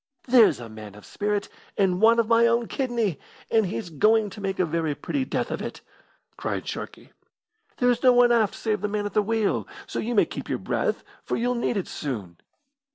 "There's 0.27 0.59
a 0.59 0.67
man 0.67 0.95
of 0.95 1.05
spirit, 1.05 1.47
and 1.77 2.01
one 2.01 2.17
of 2.17 2.27
my 2.27 2.47
own 2.47 2.67
kidney, 2.67 3.19
and 3.51 3.67
he's 3.67 3.91
going 3.91 4.31
to 4.31 4.41
make 4.41 4.57
a 4.57 4.65
very 4.65 4.95
pretty 4.95 5.25
death 5.25 5.51
of 5.51 5.61
it!" 5.61 5.81
cried 6.37 6.67
Sharkey. 6.67 7.11
"There's 7.77 8.01
no 8.01 8.11
one 8.11 8.31
aft 8.31 8.55
save 8.55 8.81
the 8.81 8.87
man 8.87 9.05
at 9.05 9.13
the 9.13 9.21
wheel, 9.21 9.67
so 9.85 9.99
you 9.99 10.15
may 10.15 10.25
keep 10.25 10.49
your 10.49 10.57
breath, 10.57 11.03
for 11.23 11.35
you'll 11.37 11.53
need 11.53 11.77
it 11.77 11.87
soon. 11.87 12.37